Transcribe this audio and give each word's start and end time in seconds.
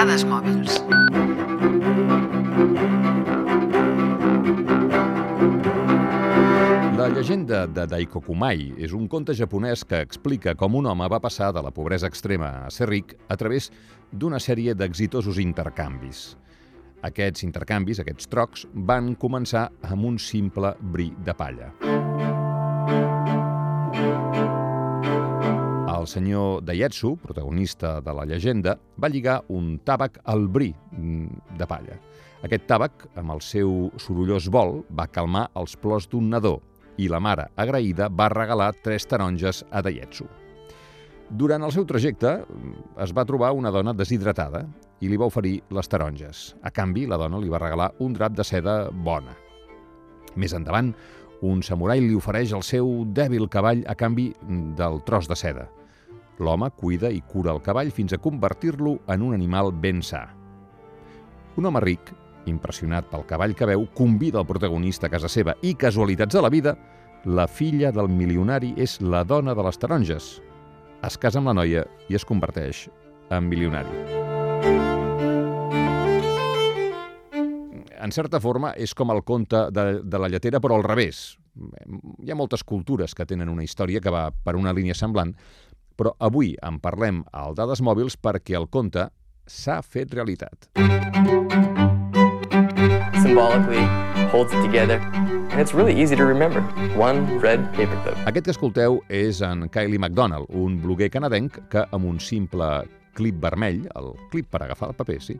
Dades 0.00 0.22
mòbils. 0.24 0.78
La 6.96 7.10
llegenda 7.12 7.66
de 7.68 7.84
Daikokumai 7.84 8.70
és 8.80 8.94
un 8.96 9.04
conte 9.12 9.36
japonès 9.36 9.84
que 9.84 10.00
explica 10.00 10.56
com 10.56 10.80
un 10.80 10.88
home 10.88 11.10
va 11.12 11.20
passar 11.20 11.50
de 11.52 11.60
la 11.60 11.68
pobresa 11.76 12.08
extrema 12.08 12.48
a 12.64 12.72
ser 12.72 12.88
ric 12.88 13.12
a 13.28 13.36
través 13.36 13.68
d'una 14.08 14.40
sèrie 14.40 14.72
d'exitosos 14.72 15.36
intercanvis. 15.44 16.30
Aquests 17.04 17.44
intercanvis, 17.44 18.00
aquests 18.00 18.32
trocs, 18.32 18.64
van 18.72 19.12
començar 19.20 19.68
amb 19.84 20.14
un 20.14 20.16
simple 20.16 20.78
bri 20.80 21.12
de 21.28 21.36
palla. 21.36 21.74
El 26.00 26.06
senyor 26.08 26.62
Daietsu, 26.64 27.16
protagonista 27.20 28.00
de 28.00 28.12
la 28.16 28.24
llegenda, 28.24 28.76
va 28.96 29.10
lligar 29.12 29.42
un 29.52 29.74
tàbac 29.84 30.20
al 30.32 30.46
bri 30.48 30.70
mm, 30.72 31.56
de 31.60 31.66
palla. 31.68 31.98
Aquest 32.46 32.64
tàbac, 32.70 33.04
amb 33.20 33.34
el 33.34 33.42
seu 33.44 33.90
sorollós 34.00 34.46
vol, 34.48 34.78
va 34.96 35.10
calmar 35.12 35.50
els 35.60 35.76
plors 35.76 36.06
d'un 36.08 36.30
nadó 36.32 36.54
i 36.96 37.08
la 37.12 37.20
mare, 37.20 37.50
agraïda, 37.60 38.08
va 38.08 38.30
regalar 38.32 38.70
tres 38.80 39.04
taronges 39.08 39.60
a 39.70 39.82
Daietsu. 39.84 40.24
Durant 41.30 41.62
el 41.62 41.74
seu 41.74 41.84
trajecte 41.86 42.32
es 43.04 43.12
va 43.14 43.26
trobar 43.28 43.52
una 43.54 43.70
dona 43.70 43.92
deshidratada 43.94 44.64
i 45.04 45.10
li 45.10 45.18
va 45.20 45.28
oferir 45.28 45.58
les 45.70 45.88
taronges. 45.88 46.54
A 46.64 46.72
canvi, 46.72 47.04
la 47.06 47.20
dona 47.20 47.38
li 47.38 47.52
va 47.52 47.60
regalar 47.60 47.90
un 48.00 48.16
drap 48.16 48.34
de 48.38 48.46
seda 48.46 48.78
bona. 48.90 49.36
Més 50.34 50.56
endavant, 50.56 50.94
un 51.44 51.60
samurai 51.64 52.00
li 52.00 52.16
ofereix 52.16 52.56
el 52.56 52.64
seu 52.64 53.04
dèbil 53.04 53.48
cavall 53.52 53.84
a 53.86 53.94
canvi 53.94 54.30
del 54.80 55.00
tros 55.04 55.28
de 55.28 55.36
seda. 55.36 55.68
L'home 56.40 56.70
cuida 56.72 57.10
i 57.12 57.20
cura 57.20 57.52
el 57.52 57.60
cavall 57.60 57.90
fins 57.92 58.14
a 58.16 58.18
convertir-lo 58.18 58.96
en 59.12 59.22
un 59.22 59.34
animal 59.36 59.74
ben 59.76 60.00
sa. 60.00 60.22
Un 61.60 61.66
home 61.68 61.82
ric, 61.84 62.14
impressionat 62.48 63.10
pel 63.10 63.26
cavall 63.28 63.52
que 63.54 63.68
veu, 63.68 63.84
convida 63.96 64.40
el 64.40 64.48
protagonista 64.48 65.10
a 65.10 65.12
casa 65.12 65.28
seva 65.28 65.54
i, 65.60 65.74
casualitats 65.76 66.38
de 66.38 66.42
la 66.42 66.48
vida, 66.48 66.74
la 67.28 67.44
filla 67.44 67.92
del 67.92 68.08
milionari 68.08 68.72
és 68.80 68.96
la 69.04 69.20
dona 69.28 69.52
de 69.54 69.66
les 69.66 69.78
taronges. 69.78 70.30
Es 71.04 71.20
casa 71.20 71.42
amb 71.42 71.52
la 71.52 71.56
noia 71.60 71.84
i 72.08 72.16
es 72.16 72.24
converteix 72.24 72.86
en 73.28 73.44
milionari. 73.48 73.92
En 78.00 78.12
certa 78.16 78.40
forma, 78.40 78.72
és 78.80 78.94
com 78.96 79.12
el 79.12 79.20
conte 79.28 79.66
de, 79.76 80.00
de 80.00 80.18
la 80.18 80.28
lletera, 80.32 80.60
però 80.64 80.78
al 80.78 80.86
revés. 80.88 81.36
Hi 82.24 82.32
ha 82.32 82.38
moltes 82.38 82.64
cultures 82.64 83.12
que 83.12 83.26
tenen 83.28 83.50
una 83.52 83.66
història 83.66 84.00
que 84.00 84.12
va 84.12 84.30
per 84.32 84.56
una 84.56 84.72
línia 84.72 84.96
semblant, 84.96 85.34
però 86.00 86.14
avui 86.16 86.54
en 86.64 86.78
parlem 86.80 87.20
al 87.36 87.52
Dades 87.58 87.82
Mòbils 87.84 88.16
perquè 88.16 88.56
el 88.56 88.70
conte 88.72 89.10
s'ha 89.44 89.82
fet 89.84 90.14
realitat. 90.16 90.70
Symbolically 93.20 93.84
holds 94.32 94.54
it 94.54 94.62
together, 94.64 94.96
and 95.52 95.60
it's 95.60 95.74
really 95.74 95.92
easy 95.92 96.16
to 96.16 96.24
remember. 96.24 96.64
One 96.96 97.38
red 97.42 97.68
paper 97.76 98.00
clip. 98.00 98.16
Aquest 98.24 98.48
que 98.48 98.54
escolteu 98.56 99.00
és 99.12 99.42
en 99.44 99.68
Kylie 99.68 100.00
McDonald, 100.00 100.48
un 100.48 100.80
bloguer 100.80 101.10
canadenc 101.12 101.60
que 101.68 101.84
amb 101.92 102.08
un 102.08 102.20
simple 102.22 102.70
clip 103.18 103.36
vermell, 103.42 103.84
el 103.98 104.14
clip 104.32 104.48
per 104.48 104.64
agafar 104.64 104.94
el 104.94 104.96
paper, 104.96 105.20
sí, 105.20 105.36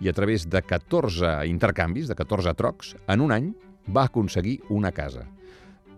i 0.00 0.10
a 0.10 0.16
través 0.16 0.48
de 0.50 0.64
14 0.64 1.44
intercanvis, 1.46 2.10
de 2.10 2.18
14 2.18 2.56
trocs, 2.58 2.96
en 3.06 3.22
un 3.22 3.36
any 3.36 3.52
va 3.94 4.08
aconseguir 4.10 4.58
una 4.74 4.90
casa. 4.90 5.28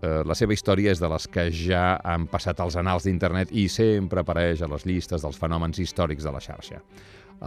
Eh, 0.03 0.21
la 0.27 0.35
seva 0.35 0.51
història 0.51 0.91
és 0.91 0.99
de 0.99 1.07
les 1.07 1.27
que 1.31 1.47
ja 1.55 1.83
han 2.03 2.27
passat 2.27 2.59
als 2.59 2.75
anals 2.79 3.05
d'internet 3.07 3.53
i 3.55 3.69
sempre 3.71 4.19
apareix 4.19 4.61
a 4.61 4.67
les 4.67 4.83
llistes 4.89 5.23
dels 5.23 5.39
fenòmens 5.39 5.79
històrics 5.79 6.25
de 6.27 6.33
la 6.33 6.41
xarxa. 6.43 6.81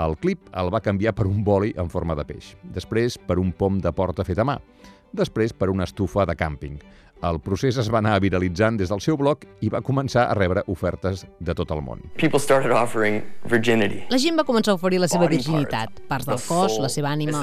El 0.07 0.17
clip 0.21 0.49
el 0.57 0.71
va 0.73 0.81
canviar 0.85 1.13
per 1.17 1.27
un 1.29 1.43
boli 1.45 1.75
en 1.77 1.91
forma 1.93 2.17
de 2.17 2.25
peix, 2.29 2.55
després 2.73 3.19
per 3.19 3.39
un 3.41 3.53
pom 3.53 3.81
de 3.81 3.93
porta 3.93 4.25
fet 4.25 4.41
a 4.41 4.45
mà, 4.49 4.57
després 5.13 5.53
per 5.53 5.69
una 5.73 5.85
estufa 5.85 6.25
de 6.29 6.37
càmping. 6.37 6.79
El 7.25 7.39
procés 7.41 7.77
es 7.81 7.89
va 7.93 8.03
anar 8.03 8.19
viralitzant 8.21 8.77
des 8.77 8.91
del 8.93 9.01
seu 9.01 9.17
blog 9.17 9.45
i 9.65 9.71
va 9.73 9.81
començar 9.85 10.27
a 10.29 10.35
rebre 10.37 10.65
ofertes 10.69 11.25
de 11.41 11.55
tot 11.57 11.73
el 11.73 11.81
món. 11.85 12.03
La 14.13 14.21
gent 14.21 14.37
va 14.37 14.45
començar 14.49 14.75
a 14.75 14.81
oferir 14.81 15.01
la 15.01 15.09
seva 15.09 15.29
virginitat, 15.29 16.03
parts, 16.09 16.29
del 16.29 16.41
cos, 16.49 16.81
la 16.81 16.93
seva 16.93 17.13
ànima... 17.13 17.41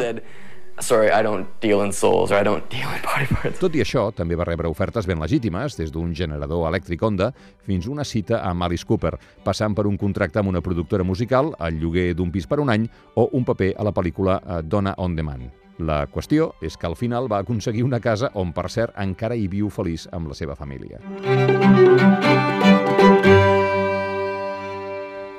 Sorry, 0.79 1.11
I 1.11 1.22
don't 1.22 1.47
deal 1.61 1.84
in 1.84 1.91
souls, 1.94 2.31
or 2.31 2.39
I 2.41 2.44
don't 2.44 2.67
deal 2.69 2.89
in 2.89 3.01
body 3.06 3.28
parts. 3.29 3.59
Tot 3.61 3.75
i 3.78 3.84
això, 3.84 4.07
també 4.16 4.35
va 4.35 4.47
rebre 4.47 4.67
ofertes 4.72 5.06
ben 5.06 5.22
legítimes, 5.22 5.78
des 5.78 5.94
d'un 5.94 6.16
generador 6.17 6.66
elèctric 6.72 7.03
Honda 7.06 7.29
fins 7.67 7.85
una 7.88 8.03
cita 8.03 8.41
amb 8.41 8.66
Alice 8.66 8.85
Cooper, 8.89 9.13
passant 9.45 9.78
per 9.78 9.85
un 9.85 10.00
contracte 10.01 10.41
amb 10.41 10.50
una 10.50 10.63
productora 10.66 11.06
musical, 11.06 11.53
el 11.62 11.78
lloguer 11.79 12.13
d'un 12.17 12.33
pis 12.33 12.50
per 12.50 12.59
un 12.59 12.73
any 12.73 12.89
o 13.16 13.29
un 13.38 13.45
paper 13.45 13.75
a 13.78 13.85
la 13.85 13.94
pel·lícula 13.94 14.39
eh, 14.41 14.63
Donna 14.63 14.95
on 14.97 15.16
Demand. 15.16 15.51
La 15.78 16.03
qüestió 16.09 16.51
és 16.62 16.78
que 16.78 16.89
al 16.89 16.97
final 16.97 17.29
va 17.31 17.39
aconseguir 17.41 17.85
una 17.85 18.01
casa 18.01 18.29
on, 18.33 18.53
per 18.53 18.69
cert, 18.69 18.97
encara 18.97 19.38
hi 19.38 19.47
viu 19.50 19.69
feliç 19.73 20.07
amb 20.12 20.29
la 20.29 20.38
seva 20.38 20.57
família. 20.57 21.01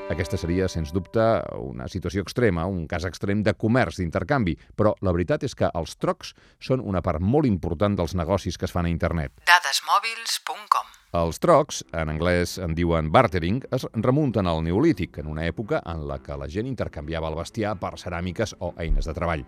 Aquesta 0.04 0.36
seria, 0.36 0.66
sens 0.68 0.90
dubte, 0.92 1.22
una 1.56 1.86
situació 1.88 2.20
extrema, 2.20 2.66
un 2.68 2.82
cas 2.84 3.06
extrem 3.08 3.40
de 3.42 3.54
comerç, 3.56 3.96
d'intercanvi, 4.02 4.52
però 4.76 4.92
la 5.00 5.14
veritat 5.16 5.46
és 5.48 5.56
que 5.56 5.70
els 5.80 5.96
trocs 5.96 6.34
són 6.60 6.82
una 6.84 7.00
part 7.00 7.24
molt 7.24 7.48
important 7.48 7.96
dels 7.96 8.12
negocis 8.12 8.60
que 8.60 8.68
es 8.68 8.74
fan 8.74 8.84
a 8.84 8.92
internet. 8.92 9.32
Dadesmòbils.com 9.48 10.92
Els 11.22 11.40
trocs, 11.40 11.80
en 11.96 12.12
anglès 12.12 12.58
en 12.60 12.76
diuen 12.76 13.08
bartering, 13.14 13.62
es 13.72 13.88
remunten 13.94 14.44
al 14.50 14.60
Neolític, 14.66 15.22
en 15.24 15.32
una 15.32 15.48
època 15.48 15.80
en 15.88 16.04
la 16.10 16.20
que 16.20 16.36
la 16.36 16.50
gent 16.52 16.68
intercanviava 16.68 17.32
el 17.32 17.40
bestiar 17.40 17.78
per 17.80 17.94
ceràmiques 17.96 18.58
o 18.60 18.74
eines 18.76 19.08
de 19.08 19.16
treball. 19.16 19.46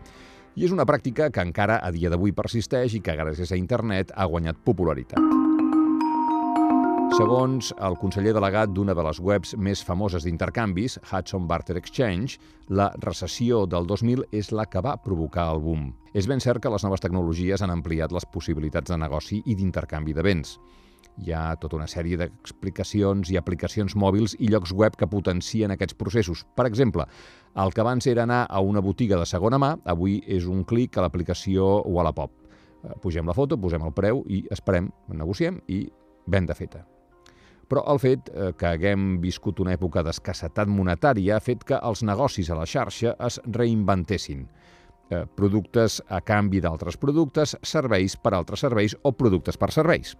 I 0.56 0.65
és 0.65 0.73
una 0.73 0.88
pràctica 0.88 1.28
que 1.28 1.44
encara 1.44 1.83
a 1.84 1.93
dia 1.93 2.09
d'avui 2.09 2.33
persisteix 2.33 2.97
i 2.97 3.05
que 3.05 3.19
gràcies 3.19 3.53
a 3.53 3.61
internet 3.61 4.17
ha 4.17 4.25
guanyat 4.25 4.65
popularitat. 4.65 5.35
Segons 7.15 7.69
el 7.87 7.94
conseller 8.00 8.33
delegat 8.34 8.72
d'una 8.75 8.94
de 8.97 9.03
les 9.06 9.19
webs 9.22 9.53
més 9.62 9.81
famoses 9.87 10.25
d'intercanvis, 10.27 10.97
Hudson 11.06 11.44
Barter 11.47 11.77
Exchange, 11.78 12.41
la 12.69 12.89
recessió 13.05 13.62
del 13.71 13.87
2000 13.87 14.25
és 14.34 14.50
la 14.50 14.65
que 14.67 14.83
va 14.83 14.97
provocar 15.05 15.44
el 15.55 15.62
boom. 15.62 15.84
És 16.19 16.27
ben 16.27 16.43
cert 16.43 16.61
que 16.65 16.72
les 16.72 16.83
noves 16.84 17.05
tecnologies 17.05 17.62
han 17.62 17.71
ampliat 17.71 18.12
les 18.12 18.27
possibilitats 18.33 18.91
de 18.91 18.99
negoci 18.99 19.39
i 19.47 19.55
d'intercanvi 19.55 20.17
de 20.17 20.25
béns. 20.27 20.56
Hi 21.22 21.33
ha 21.33 21.44
tota 21.62 21.78
una 21.78 21.87
sèrie 21.89 22.19
d'explicacions 22.21 23.31
i 23.31 23.38
aplicacions 23.38 23.94
mòbils 23.97 24.34
i 24.41 24.50
llocs 24.50 24.75
web 24.75 24.99
que 24.99 25.09
potencien 25.09 25.73
aquests 25.73 25.97
processos. 25.97 26.43
Per 26.59 26.67
exemple, 26.67 27.06
el 27.55 27.73
que 27.73 27.84
abans 27.87 28.11
era 28.11 28.27
anar 28.27 28.43
a 28.50 28.61
una 28.61 28.83
botiga 28.83 29.21
de 29.21 29.28
segona 29.31 29.62
mà, 29.62 29.77
avui 29.87 30.19
és 30.27 30.50
un 30.50 30.67
clic 30.67 30.99
a 30.99 31.06
l'aplicació 31.06 31.84
Wallapop. 31.87 32.34
Eh, 32.83 32.99
Pugem 33.00 33.31
la 33.31 33.38
foto, 33.38 33.56
posem 33.56 33.87
el 33.87 33.94
preu 33.94 34.25
i 34.27 34.43
esperem, 34.50 34.91
negociem 35.09 35.62
i 35.69 35.87
venda 36.27 36.55
feta. 36.55 36.84
Però 37.66 37.82
el 37.91 37.99
fet 37.99 38.31
eh, 38.31 38.53
que 38.59 38.69
haguem 38.69 39.16
viscut 39.22 39.60
una 39.62 39.75
època 39.75 40.04
d'escassetat 40.06 40.71
monetària 40.71 41.37
ha 41.37 41.43
fet 41.43 41.65
que 41.66 41.78
els 41.82 42.04
negocis 42.06 42.50
a 42.50 42.59
la 42.59 42.66
xarxa 42.66 43.16
es 43.27 43.41
reinventessin. 43.47 44.47
Eh, 45.10 45.25
productes 45.38 46.00
a 46.09 46.21
canvi 46.26 46.60
d'altres 46.62 46.99
productes, 46.99 47.56
serveis 47.62 48.16
per 48.19 48.34
altres 48.34 48.62
serveis 48.66 48.97
o 49.03 49.12
productes 49.12 49.59
per 49.59 49.72
serveis. 49.75 50.15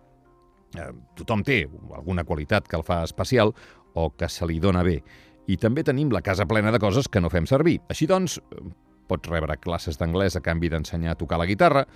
Eh, 0.75 0.91
tothom 1.19 1.45
té 1.47 1.65
alguna 1.95 2.27
qualitat 2.27 2.67
que 2.67 2.79
el 2.79 2.85
fa 2.87 3.03
especial 3.06 3.55
o 3.95 4.11
que 4.11 4.29
se 4.29 4.47
li 4.47 4.59
dona 4.61 4.83
bé. 4.87 5.01
I 5.47 5.56
també 5.62 5.85
tenim 5.87 6.11
la 6.11 6.23
casa 6.27 6.47
plena 6.47 6.73
de 6.75 6.83
coses 6.83 7.06
que 7.09 7.23
no 7.23 7.31
fem 7.31 7.47
servir. 7.47 7.79
Així 7.89 8.09
doncs, 8.11 8.41
pots 9.06 9.31
rebre 9.31 9.56
classes 9.62 9.99
d'anglès 9.99 10.37
a 10.37 10.43
canvi 10.43 10.71
d'ensenyar 10.73 11.15
a 11.15 11.19
tocar 11.19 11.39
la 11.39 11.47
guitarra, 11.47 11.87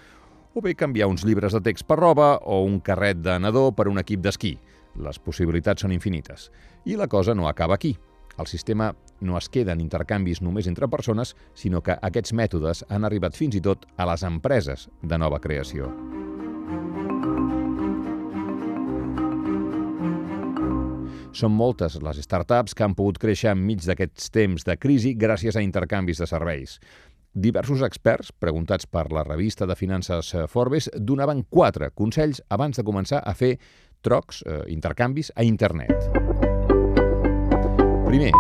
o 0.55 0.63
bé 0.63 0.75
canviar 0.75 1.09
uns 1.11 1.25
llibres 1.27 1.55
de 1.55 1.61
text 1.63 1.87
per 1.87 1.99
roba 1.99 2.37
o 2.43 2.63
un 2.67 2.81
carret 2.81 3.19
de 3.23 3.39
nadó 3.39 3.71
per 3.75 3.89
un 3.91 3.99
equip 4.03 4.23
d'esquí. 4.23 4.57
Les 4.99 5.19
possibilitats 5.23 5.85
són 5.85 5.93
infinites. 5.95 6.51
I 6.85 6.97
la 6.97 7.09
cosa 7.09 7.35
no 7.35 7.49
acaba 7.49 7.75
aquí. 7.75 7.97
El 8.39 8.47
sistema 8.47 8.95
no 9.21 9.37
es 9.39 9.49
queda 9.49 9.73
en 9.73 9.83
intercanvis 9.85 10.41
només 10.41 10.67
entre 10.67 10.89
persones, 10.89 11.35
sinó 11.55 11.83
que 11.85 11.99
aquests 12.01 12.33
mètodes 12.33 12.85
han 12.89 13.05
arribat 13.05 13.37
fins 13.37 13.59
i 13.59 13.61
tot 13.61 13.85
a 13.97 14.07
les 14.09 14.25
empreses 14.25 14.89
de 15.03 15.19
nova 15.19 15.41
creació. 15.41 15.91
Són 21.31 21.53
moltes 21.55 21.95
les 22.03 22.19
startups 22.25 22.75
que 22.75 22.83
han 22.85 22.97
pogut 22.99 23.21
créixer 23.23 23.53
enmig 23.53 23.85
d'aquests 23.87 24.33
temps 24.35 24.67
de 24.67 24.75
crisi 24.77 25.15
gràcies 25.15 25.57
a 25.57 25.63
intercanvis 25.63 26.19
de 26.19 26.27
serveis. 26.27 26.81
Diversos 27.31 27.85
experts, 27.87 28.33
preguntats 28.33 28.89
per 28.91 29.05
la 29.15 29.23
revista 29.23 29.67
de 29.71 29.77
finances 29.79 30.33
Forbes, 30.51 30.89
donaven 30.99 31.45
quatre 31.47 31.93
consells 31.95 32.43
abans 32.51 32.81
de 32.81 32.83
començar 32.83 33.21
a 33.23 33.37
fer 33.39 33.53
trocs, 34.01 34.43
eh, 34.47 34.63
intercanvis, 34.69 35.33
a 35.37 35.45
internet. 35.45 35.95
Primer, 38.07 38.33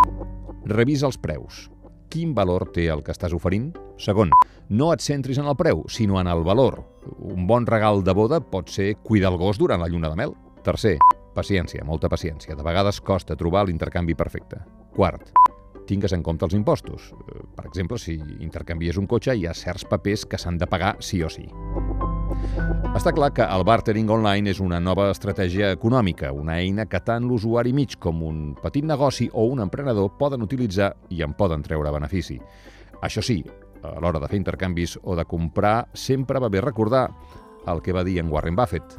revisa 0.65 1.07
els 1.07 1.19
preus. 1.19 1.69
Quin 2.11 2.35
valor 2.35 2.73
té 2.75 2.89
el 2.91 3.05
que 3.07 3.13
estàs 3.15 3.33
oferint? 3.37 3.71
Segon, 4.01 4.33
no 4.69 4.93
et 4.93 5.01
centris 5.05 5.39
en 5.39 5.47
el 5.47 5.55
preu, 5.57 5.85
sinó 5.87 6.19
en 6.21 6.27
el 6.27 6.43
valor. 6.43 6.81
Un 7.21 7.47
bon 7.47 7.67
regal 7.67 8.03
de 8.03 8.13
boda 8.13 8.41
pot 8.41 8.69
ser 8.69 8.97
cuidar 8.97 9.31
el 9.31 9.39
gos 9.39 9.59
durant 9.59 9.81
la 9.81 9.89
lluna 9.89 10.11
de 10.11 10.17
mel. 10.19 10.35
Tercer, 10.65 10.97
paciència, 11.37 11.85
molta 11.85 12.09
paciència. 12.09 12.57
De 12.57 12.67
vegades 12.67 13.01
costa 13.01 13.37
trobar 13.37 13.67
l'intercanvi 13.69 14.17
perfecte. 14.19 14.59
Quart, 14.97 15.31
tingues 15.87 16.13
en 16.13 16.23
compte 16.23 16.47
els 16.47 16.55
impostos. 16.55 17.13
Eh, 17.13 17.47
Per 17.55 17.67
exemple, 17.67 17.99
si 17.99 18.19
intercanvies 18.41 18.99
un 18.99 19.07
cotxe, 19.07 19.37
hi 19.37 19.47
ha 19.47 19.55
certs 19.55 19.85
papers 19.85 20.27
que 20.27 20.39
s'han 20.39 20.59
de 20.59 20.67
pagar 20.67 20.97
sí 21.01 21.23
o 21.23 21.31
sí. 21.31 21.47
Està 22.97 23.13
clar 23.15 23.31
que 23.33 23.45
el 23.47 23.63
bartering 23.65 24.11
online 24.11 24.51
és 24.51 24.61
una 24.61 24.81
nova 24.83 25.07
estratègia 25.13 25.71
econòmica, 25.77 26.33
una 26.35 26.59
eina 26.61 26.85
que 26.91 27.01
tant 27.05 27.25
l'usuari 27.29 27.73
mig 27.73 27.97
com 28.03 28.23
un 28.27 28.41
petit 28.61 28.85
negoci 28.85 29.29
o 29.33 29.47
un 29.53 29.63
emprenedor 29.65 30.13
poden 30.19 30.43
utilitzar 30.43 30.93
i 31.09 31.23
en 31.23 31.37
poden 31.39 31.63
treure 31.63 31.93
benefici. 31.95 32.41
Això 33.01 33.23
sí, 33.25 33.39
a 33.83 33.97
l'hora 34.03 34.21
de 34.21 34.29
fer 34.29 34.41
intercanvis 34.41 34.99
o 35.03 35.17
de 35.17 35.25
comprar, 35.25 35.89
sempre 35.95 36.41
va 36.43 36.51
bé 36.53 36.61
recordar 36.61 37.09
el 37.71 37.81
que 37.81 37.95
va 37.97 38.05
dir 38.05 38.19
en 38.21 38.29
Warren 38.33 38.57
Buffett. 38.57 38.99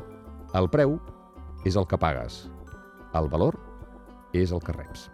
El 0.58 0.70
preu 0.72 0.98
és 1.66 1.76
el 1.76 1.88
que 1.88 2.00
pagues, 2.02 2.48
el 3.14 3.30
valor 3.30 3.60
és 4.34 4.52
el 4.52 4.64
que 4.64 4.74
reps. 4.78 5.10